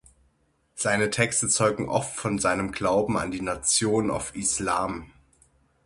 Seine 0.73 1.11
Texte 1.11 1.47
zeugen 1.47 1.87
oft 1.87 2.15
von 2.15 2.39
seinem 2.39 2.71
Glauben 2.71 3.19
an 3.19 3.29
die 3.29 3.41
Nation 3.43 4.09
of 4.09 4.33
Islam. 4.35 5.11